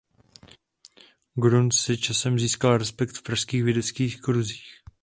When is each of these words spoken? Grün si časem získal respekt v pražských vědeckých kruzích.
Grün 1.37 1.69
si 1.71 1.97
časem 1.97 2.39
získal 2.39 2.77
respekt 2.77 3.11
v 3.17 3.23
pražských 3.23 3.63
vědeckých 3.63 4.21
kruzích. 4.21 4.81